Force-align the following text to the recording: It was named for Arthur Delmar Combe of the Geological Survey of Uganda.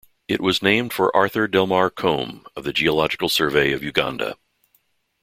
It 0.27 0.41
was 0.41 0.63
named 0.63 0.93
for 0.93 1.15
Arthur 1.15 1.47
Delmar 1.47 1.91
Combe 1.91 2.47
of 2.55 2.63
the 2.63 2.73
Geological 2.73 3.29
Survey 3.29 3.71
of 3.71 3.83
Uganda. 3.83 4.35